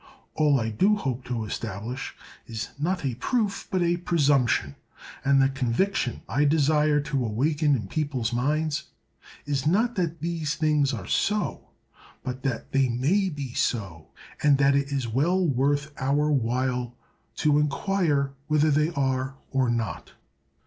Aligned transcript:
All 0.33 0.59
I 0.59 0.71
do 0.71 0.95
hope 0.95 1.23
to 1.25 1.45
establish 1.45 2.15
is, 2.47 2.69
not 2.79 3.05
a 3.05 3.13
proof, 3.13 3.67
but 3.69 3.83
a 3.83 3.97
presumption; 3.97 4.75
and 5.23 5.39
the 5.39 5.47
conviction 5.47 6.23
I 6.27 6.43
desire 6.43 6.99
to 7.01 7.23
awaken 7.23 7.75
in 7.75 7.87
people's 7.87 8.33
minds 8.33 8.85
is, 9.45 9.67
not 9.67 9.93
that 9.97 10.19
these 10.19 10.55
things 10.55 10.91
are 10.91 11.05
so, 11.05 11.67
but 12.23 12.41
that 12.41 12.71
they 12.71 12.89
may 12.89 13.29
be 13.29 13.53
so, 13.53 14.07
and 14.41 14.57
that 14.57 14.75
it 14.75 14.91
is 14.91 15.07
well 15.07 15.45
worth 15.45 15.91
our 15.99 16.31
while 16.31 16.95
to 17.35 17.59
inquire 17.59 18.31
whether 18.47 18.71
they 18.71 18.89
are 18.93 19.35
or 19.51 19.69
not. 19.69 20.13